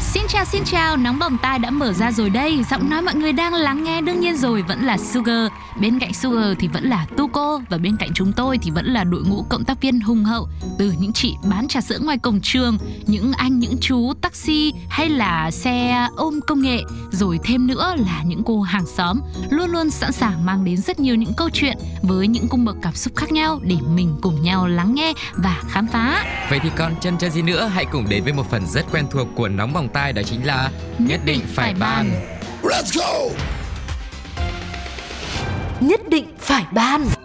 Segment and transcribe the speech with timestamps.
[0.00, 2.64] Xin chào xin chào, nóng bỏng tai đã mở ra rồi đây.
[2.70, 5.52] Giọng nói mọi người đang lắng nghe đương nhiên rồi vẫn là Sugar.
[5.80, 9.04] Bên cạnh Sugar thì vẫn là Tuko Và bên cạnh chúng tôi thì vẫn là
[9.04, 12.40] đội ngũ cộng tác viên hùng hậu Từ những chị bán trà sữa ngoài cổng
[12.42, 17.94] trường Những anh, những chú taxi hay là xe ôm công nghệ Rồi thêm nữa
[17.98, 19.20] là những cô hàng xóm
[19.50, 22.76] Luôn luôn sẵn sàng mang đến rất nhiều những câu chuyện Với những cung bậc
[22.82, 26.24] cảm xúc khác nhau Để mình cùng nhau lắng nghe và khám phá.
[26.50, 27.70] Vậy thì còn chân chân gì nữa?
[27.74, 30.46] Hãy cùng đến với một phần rất quen thuộc của Nóng Bỏng Tai Đó chính
[30.46, 32.10] là Nhất định phải ban.
[35.80, 37.15] Nhất định phải ban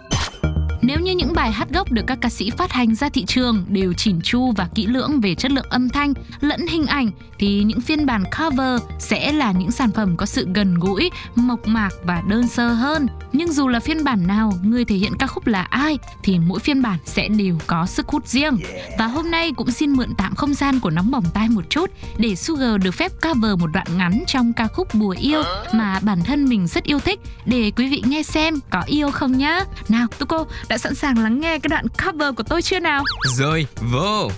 [0.92, 3.64] nếu như những bài hát gốc được các ca sĩ phát hành ra thị trường
[3.68, 7.62] đều chỉn chu và kỹ lưỡng về chất lượng âm thanh lẫn hình ảnh thì
[7.64, 11.90] những phiên bản cover sẽ là những sản phẩm có sự gần gũi, mộc mạc
[12.04, 13.06] và đơn sơ hơn.
[13.32, 16.60] Nhưng dù là phiên bản nào, người thể hiện ca khúc là ai thì mỗi
[16.60, 18.58] phiên bản sẽ đều có sức hút riêng.
[18.98, 21.90] Và hôm nay cũng xin mượn tạm không gian của nóng bỏng tai một chút
[22.18, 26.18] để Sugar được phép cover một đoạn ngắn trong ca khúc Bùa yêu mà bản
[26.24, 29.60] thân mình rất yêu thích để quý vị nghe xem có yêu không nhá.
[29.88, 33.04] Nào, Tuko đã sẵn sàng lắng nghe cái đoạn cover của tôi chưa nào?
[33.38, 34.30] Rồi, vô.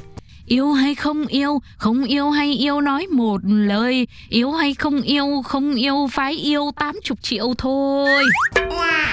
[0.46, 4.06] Yêu hay không yêu, không yêu hay yêu nói một lời.
[4.28, 8.22] Yêu hay không yêu, không yêu phải yêu tám chục triệu thôi.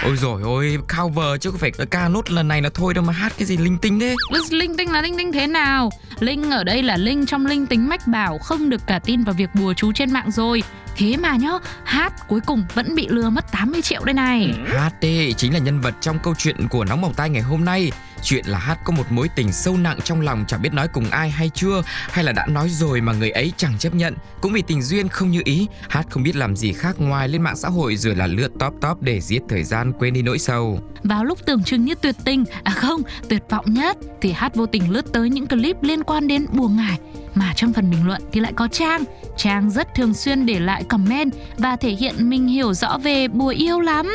[0.04, 3.14] Ôi rồi ôi, cover chứ không phải ca nốt lần này là thôi đâu mà
[3.14, 4.16] hát cái gì linh tinh thế.
[4.52, 5.90] Linh tinh là linh tinh thế nào?
[6.20, 9.36] Linh ở đây là linh trong linh tính mách bảo Không được cả tin vào
[9.38, 10.64] việc bùa chú trên mạng rồi
[11.02, 11.52] Thế mà nhá,
[11.84, 14.54] hát cuối cùng vẫn bị lừa mất 80 triệu đây này.
[14.68, 14.78] Ừ.
[14.78, 17.66] Hát đê chính là nhân vật trong câu chuyện của Nóng Bỏng tay ngày hôm
[17.66, 17.92] nay.
[18.24, 21.10] Chuyện là Hát có một mối tình sâu nặng trong lòng chẳng biết nói cùng
[21.10, 24.54] ai hay chưa Hay là đã nói rồi mà người ấy chẳng chấp nhận Cũng
[24.54, 27.56] vì tình duyên không như ý Hát không biết làm gì khác ngoài lên mạng
[27.56, 30.80] xã hội rồi là lướt top top để giết thời gian quên đi nỗi sầu
[31.04, 34.66] Vào lúc tưởng chừng như tuyệt tình, à không, tuyệt vọng nhất Thì Hát vô
[34.66, 36.98] tình lướt tới những clip liên quan đến buồn ngải
[37.36, 39.04] mà trong phần bình luận thì lại có Trang.
[39.38, 43.48] Trang rất thường xuyên để lại comment và thể hiện mình hiểu rõ về bùa
[43.48, 44.08] yêu lắm.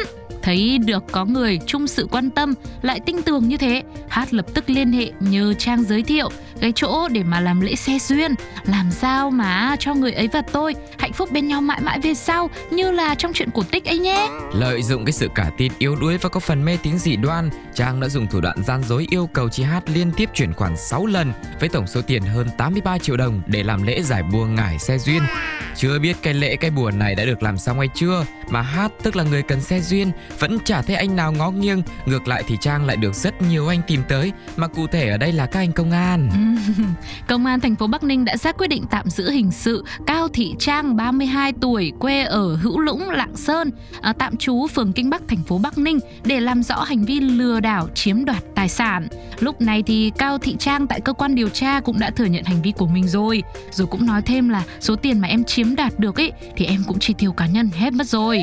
[0.47, 4.47] Thấy được có người chung sự quan tâm lại tinh tường như thế, Hát lập
[4.55, 6.29] tức liên hệ nhờ Trang giới thiệu
[6.61, 8.35] cái chỗ để mà làm lễ xe duyên,
[8.65, 12.15] làm sao mà cho người ấy và tôi hạnh phúc bên nhau mãi mãi về
[12.15, 14.29] sau như là trong chuyện cổ tích ấy nhé.
[14.55, 17.51] Lợi dụng cái sự cả tin yếu đuối và có phần mê tín dị đoan,
[17.75, 20.77] Trang đã dùng thủ đoạn gian dối yêu cầu chị Hát liên tiếp chuyển khoản
[20.77, 24.45] 6 lần với tổng số tiền hơn 83 triệu đồng để làm lễ giải bùa
[24.45, 25.23] ngải xe duyên.
[25.77, 28.93] Chưa biết cái lễ cái bùa này đã được làm xong hay chưa mà Hát
[29.03, 32.43] tức là người cần xe duyên vẫn chả thấy anh nào ngó nghiêng, ngược lại
[32.47, 35.47] thì Trang lại được rất nhiều anh tìm tới mà cụ thể ở đây là
[35.47, 36.31] các anh công an.
[37.29, 40.29] Công an thành phố Bắc Ninh đã ra quyết định tạm giữ hình sự Cao
[40.29, 43.71] Thị Trang 32 tuổi quê ở Hữu Lũng, Lạng Sơn,
[44.01, 47.21] à, tạm trú phường Kinh Bắc thành phố Bắc Ninh để làm rõ hành vi
[47.21, 49.09] lừa đảo chiếm đoạt tài sản.
[49.39, 52.45] Lúc này thì Cao Thị Trang tại cơ quan điều tra cũng đã thừa nhận
[52.45, 55.77] hành vi của mình rồi, rồi cũng nói thêm là số tiền mà em chiếm
[55.77, 58.43] đoạt được ấy thì em cũng chi tiêu cá nhân hết mất rồi.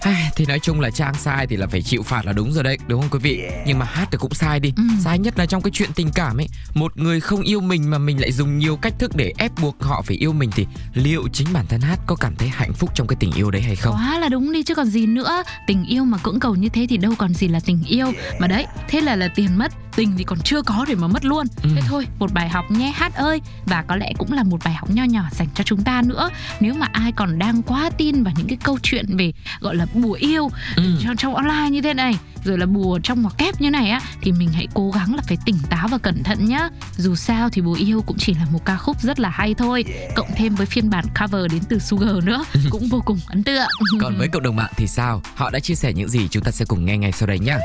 [0.00, 2.64] Ai, thì nói chung là Trang sai thì là phải chịu phạt là đúng rồi
[2.64, 3.42] đấy, đúng không quý vị?
[3.66, 4.72] Nhưng mà hát thì cũng sai đi.
[4.76, 4.82] Ừ.
[5.04, 6.48] Sai nhất là trong cái chuyện tình cảm ấy.
[6.74, 9.82] Một người không yêu mình mà mình lại dùng nhiều cách thức để ép buộc
[9.82, 12.90] họ phải yêu mình thì liệu chính bản thân hát có cảm thấy hạnh phúc
[12.94, 13.94] trong cái tình yêu đấy hay không?
[13.94, 16.86] Quá là đúng đi chứ còn gì nữa Tình yêu mà cưỡng cầu như thế
[16.88, 20.14] thì đâu còn gì là tình yêu Mà đấy, thế là là tiền mất Tình
[20.18, 21.68] thì còn chưa có để mà mất luôn Ừ.
[21.76, 24.74] Thế thôi, một bài học nhé hát ơi Và có lẽ cũng là một bài
[24.74, 26.30] học nho nhỏ dành cho chúng ta nữa
[26.60, 29.86] Nếu mà ai còn đang quá tin vào những cái câu chuyện về gọi là
[29.94, 30.82] bùa yêu Ừ.
[31.04, 34.00] trong, trong online như thế này rồi là bùa trong ngoặc kép như này á
[34.22, 37.48] thì mình hãy cố gắng là phải tỉnh táo và cẩn thận nhá dù sao
[37.50, 39.84] thì bùa yêu cũng chỉ là một ca khúc rất là hay thôi
[40.16, 43.68] cộng thêm với phiên bản cover đến từ Sugar nữa cũng vô cùng ấn tượng
[44.00, 45.22] Còn với cộng đồng mạng thì sao?
[45.34, 47.56] Họ đã chia sẻ những gì chúng ta sẽ cùng nghe ngay sau đây nhé.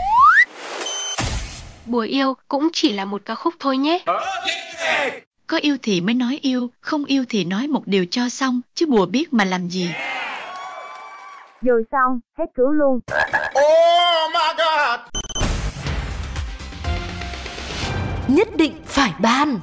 [1.85, 3.99] Bùa yêu cũng chỉ là một ca khúc thôi nhé.
[5.47, 8.85] Có yêu thì mới nói yêu, không yêu thì nói một điều cho xong, chứ
[8.85, 9.89] bùa biết mà làm gì.
[11.63, 12.99] Rồi xong, hết cứu luôn.
[18.27, 19.59] Nhất định phải ban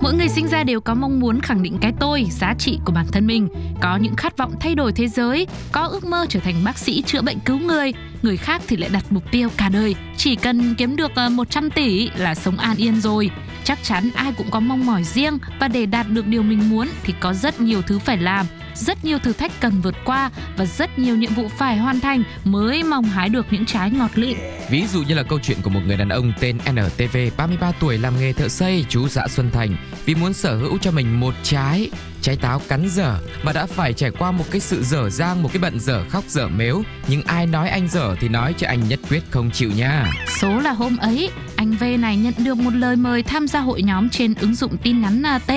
[0.00, 2.92] Mỗi người sinh ra đều có mong muốn khẳng định cái tôi, giá trị của
[2.92, 3.48] bản thân mình,
[3.80, 7.02] có những khát vọng thay đổi thế giới, có ước mơ trở thành bác sĩ
[7.02, 7.92] chữa bệnh cứu người
[8.24, 11.70] người khác thì lại đặt mục tiêu cả đời chỉ cần kiếm được ờ, 100
[11.70, 13.30] tỷ là sống an yên rồi.
[13.64, 16.88] Chắc chắn ai cũng có mong mỏi riêng và để đạt được điều mình muốn
[17.02, 20.64] thì có rất nhiều thứ phải làm, rất nhiều thử thách cần vượt qua và
[20.64, 24.36] rất nhiều nhiệm vụ phải hoàn thành mới mong hái được những trái ngọt lịm.
[24.70, 27.98] Ví dụ như là câu chuyện của một người đàn ông tên NTV 33 tuổi
[27.98, 31.34] làm nghề thợ xây chú xã Xuân Thành vì muốn sở hữu cho mình một
[31.42, 31.90] trái
[32.24, 35.48] trái táo cắn dở mà đã phải trải qua một cái sự dở dang một
[35.52, 38.88] cái bận dở khóc dở mếu nhưng ai nói anh dở thì nói cho anh
[38.88, 40.06] nhất quyết không chịu nha
[40.40, 43.82] Số là hôm ấy, anh V này nhận được một lời mời tham gia hội
[43.82, 45.52] nhóm trên ứng dụng tin nhắn T.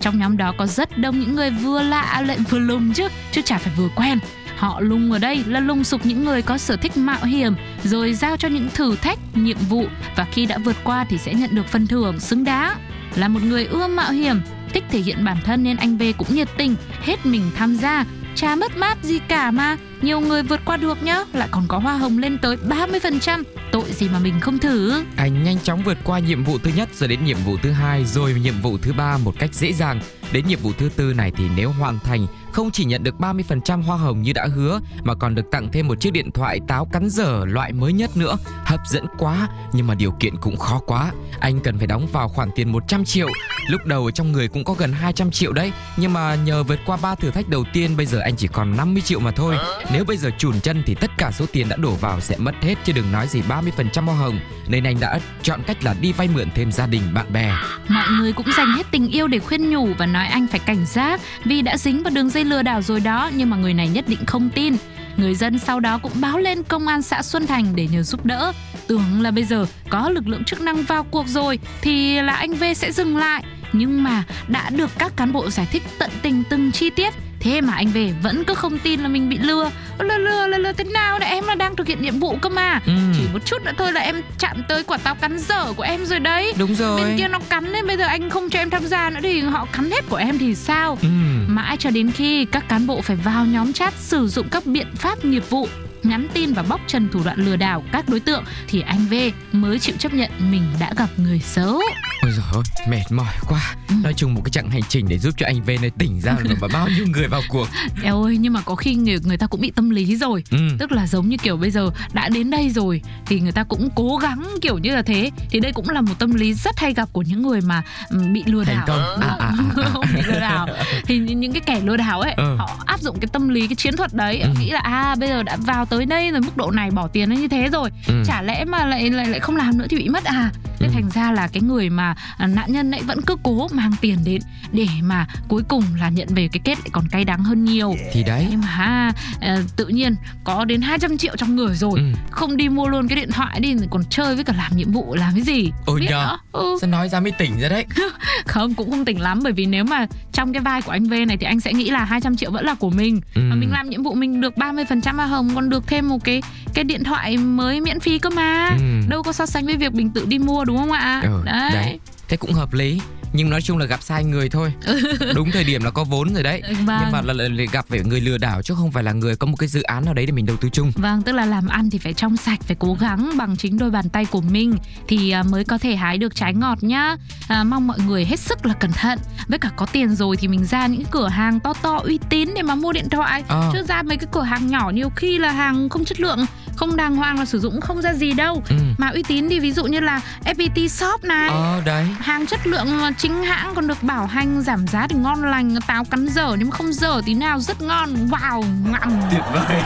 [0.00, 3.42] Trong nhóm đó có rất đông những người vừa lạ lại vừa lùng chứ, chứ
[3.44, 4.18] chả phải vừa quen.
[4.56, 7.54] Họ lùng ở đây là lùng sục những người có sở thích mạo hiểm,
[7.84, 9.84] rồi giao cho những thử thách, nhiệm vụ
[10.16, 12.78] và khi đã vượt qua thì sẽ nhận được phần thưởng xứng đáng.
[13.14, 14.40] Là một người ưa mạo hiểm,
[14.72, 18.04] thích thể hiện bản thân nên anh V cũng nhiệt tình, hết mình tham gia.
[18.34, 21.78] Chả mất mát gì cả mà, nhiều người vượt qua được nhá, lại còn có
[21.78, 23.42] hoa hồng lên tới 30%,
[23.72, 25.02] tội gì mà mình không thử.
[25.16, 28.04] anh nhanh chóng vượt qua nhiệm vụ thứ nhất rồi đến nhiệm vụ thứ hai
[28.04, 30.00] rồi nhiệm vụ thứ ba một cách dễ dàng
[30.32, 33.82] đến nhiệm vụ thứ tư này thì nếu hoàn thành không chỉ nhận được 30%
[33.82, 36.84] hoa hồng như đã hứa mà còn được tặng thêm một chiếc điện thoại táo
[36.92, 38.36] cắn dở loại mới nhất nữa.
[38.64, 41.12] Hấp dẫn quá nhưng mà điều kiện cũng khó quá.
[41.40, 43.28] Anh cần phải đóng vào khoản tiền 100 triệu.
[43.68, 46.98] Lúc đầu trong người cũng có gần 200 triệu đấy nhưng mà nhờ vượt qua
[47.02, 49.56] ba thử thách đầu tiên bây giờ anh chỉ còn 50 triệu mà thôi.
[49.92, 52.54] Nếu bây giờ chùn chân thì tất cả số tiền đã đổ vào sẽ mất
[52.62, 54.40] hết, chứ đừng nói gì 30% hoa hồng.
[54.68, 57.52] Nên anh đã chọn cách là đi vay mượn thêm gia đình, bạn bè.
[57.88, 60.86] Mọi người cũng dành hết tình yêu để khuyên nhủ và nói anh phải cảnh
[60.86, 63.88] giác vì đã dính vào đường dây lừa đảo rồi đó, nhưng mà người này
[63.88, 64.76] nhất định không tin.
[65.16, 68.26] Người dân sau đó cũng báo lên công an xã Xuân Thành để nhờ giúp
[68.26, 68.52] đỡ.
[68.86, 72.54] Tưởng là bây giờ có lực lượng chức năng vào cuộc rồi thì là anh
[72.54, 73.44] V sẽ dừng lại.
[73.72, 77.60] Nhưng mà đã được các cán bộ giải thích tận tình từng chi tiết Thế
[77.60, 80.72] mà anh về vẫn cứ không tin là mình bị lừa Lừa lừa lừa, lừa
[80.72, 82.92] thế nào đấy em là đang thực hiện nhiệm vụ cơ mà Ừ.
[83.14, 86.06] Chỉ một chút nữa thôi là em chạm tới quả táo cắn dở của em
[86.06, 87.14] rồi đấy Đúng Bên rồi.
[87.18, 89.66] kia nó cắn nên bây giờ anh không cho em tham gia nữa thì họ
[89.72, 91.08] cắn hết của em thì sao Ừ.
[91.48, 94.86] Mãi cho đến khi các cán bộ phải vào nhóm chat sử dụng các biện
[94.96, 95.68] pháp nghiệp vụ
[96.02, 99.14] nhắn tin và bóc trần thủ đoạn lừa đảo các đối tượng thì anh V
[99.52, 101.80] mới chịu chấp nhận mình đã gặp người xấu.
[102.30, 103.74] Ôi giời ơi, mệt mỏi quá.
[103.88, 103.94] Ừ.
[104.02, 106.36] Nói chung một cái chặng hành trình để giúp cho anh V này tỉnh ra
[106.60, 107.68] và bao nhiêu người vào cuộc.
[108.02, 110.44] Eo ơi nhưng mà có khi người, người ta cũng bị tâm lý rồi.
[110.50, 110.58] Ừ.
[110.78, 113.88] Tức là giống như kiểu bây giờ đã đến đây rồi thì người ta cũng
[113.94, 115.30] cố gắng kiểu như là thế.
[115.50, 118.32] Thì đây cũng là một tâm lý rất hay gặp của những người mà ừm,
[118.32, 118.84] bị lừa Thành đảo.
[118.86, 119.20] công.
[119.20, 119.52] À, à, à,
[120.02, 120.12] à.
[120.14, 120.68] bị lừa đảo.
[121.06, 122.56] Thì những những cái kẻ lừa đảo ấy, Ừ.
[122.58, 124.48] họ áp dụng cái tâm lý cái chiến thuật đấy, Ừ.
[124.60, 127.28] nghĩ là à bây giờ đã vào tới đây rồi mức độ này bỏ tiền
[127.28, 128.22] nó như thế rồi, Ừ.
[128.26, 130.50] chả lẽ mà lại lại lại không làm nữa thì bị mất à?
[130.80, 130.92] Thế Ừ.
[130.94, 134.18] thành ra là cái người mà à, nạn nhân ấy vẫn cứ cố mang tiền
[134.24, 134.42] đến
[134.72, 137.94] để mà cuối cùng là nhận về cái kết lại còn cay đắng hơn nhiều.
[138.12, 138.46] Thì đấy.
[138.50, 142.04] Nhưng mà ha, ờ, tự nhiên có đến 200 triệu trong người rồi Ừ.
[142.30, 145.14] Không đi mua luôn cái điện thoại đi Còn chơi với cả làm nhiệm vụ
[145.14, 146.36] làm cái gì Ôi Biết nhờ.
[146.52, 146.76] ừ.
[146.80, 147.86] Sao nói ra mới tỉnh ra đấy.
[148.46, 151.12] Không cũng không tỉnh lắm Bởi vì nếu mà trong cái vai của anh V
[151.28, 153.40] này Thì anh sẽ nghĩ là 200 triệu vẫn là của mình Ừ.
[153.50, 156.42] Mà mình làm nhiệm vụ mình được 30% hoa hồng Còn được thêm một cái
[156.74, 159.08] cái điện thoại mới miễn phí cơ mà Ừ.
[159.08, 161.70] Đâu có so sánh với việc mình tự đi mua đúng không ạ Ừ, Đấy,
[161.74, 161.98] đấy.
[162.28, 163.00] Thế cũng hợp lý.
[163.32, 164.72] Nhưng nói chung là gặp sai người thôi.
[165.34, 166.62] Đúng thời điểm là có vốn rồi đấy.
[166.84, 166.98] Vâng.
[167.02, 169.36] Nhưng mà là, là, là gặp phải người lừa đảo chứ không phải là người
[169.36, 170.92] có một cái dự án nào đấy để mình đầu tư chung.
[170.94, 173.90] Vâng, tức là làm ăn thì phải trong sạch, phải cố gắng bằng chính đôi
[173.90, 174.74] bàn tay của mình
[175.08, 177.16] thì à, mới có thể hái được trái ngọt nhá.
[177.48, 179.18] À, mong mọi người hết sức là cẩn thận.
[179.48, 182.48] Với cả có tiền rồi thì mình ra những cửa hàng to to uy tín
[182.54, 183.44] để mà mua điện thoại.
[183.48, 183.70] Ờ.
[183.72, 186.46] Chứ ra mấy cái cửa hàng nhỏ nhiều khi là hàng không chất lượng,
[186.80, 188.62] không đàng hoàng là sử dụng không ra gì đâu.
[188.68, 188.76] Ừ.
[188.98, 191.48] Mà uy tín thì ví dụ như là FPT Shop này.
[191.48, 192.06] Ờ đấy.
[192.20, 195.76] Hàng chất lượng mà chính hãng còn được bảo hành giảm giá thì ngon lành
[195.86, 199.82] Táo cắn dở nhưng mà không dở tí nào rất ngon Wow, ngậm Tuyệt vời.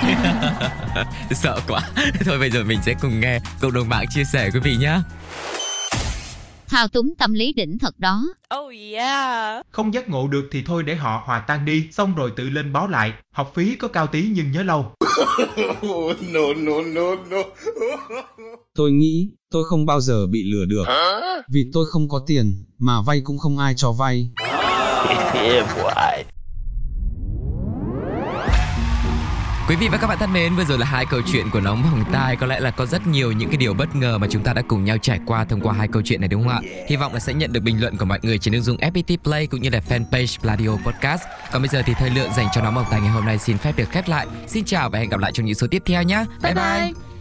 [1.30, 1.80] Sợ quá.
[2.24, 4.98] Thôi bây giờ mình sẽ cùng nghe cộng đồng mạng chia sẻ quý vị nhé.
[6.68, 8.24] Thao túng tâm lý đỉnh thật đó.
[9.70, 12.72] Không giác ngộ được thì thôi để họ hòa tan đi, xong rồi tự lên
[12.72, 13.12] báo lại.
[13.32, 14.92] Học phí có cao tí nhưng nhớ lâu.
[18.74, 20.84] Tôi nghĩ tôi không bao giờ bị lừa được.
[21.52, 24.30] Vì tôi không có tiền, mà vay cũng không ai cho vay.
[29.74, 31.82] Quý vị và các bạn thân mến, vừa rồi là hai câu chuyện của nóng
[31.82, 32.36] bỏng tai.
[32.36, 34.62] Có lẽ là có rất nhiều những cái điều bất ngờ mà chúng ta đã
[34.68, 36.60] cùng nhau trải qua thông qua hai câu chuyện này đúng không ạ?
[36.88, 39.16] Hy vọng là sẽ nhận được bình luận của mọi người trên ứng dụng FPT
[39.24, 41.22] Play cũng như là fanpage Pladio Podcast.
[41.52, 43.58] Còn bây giờ thì thời lượng dành cho nóng bỏng tai ngày hôm nay xin
[43.58, 44.26] phép được khép lại.
[44.46, 46.24] Xin chào và hẹn gặp lại trong những số tiếp theo nhé.
[46.42, 47.13] Bye bye.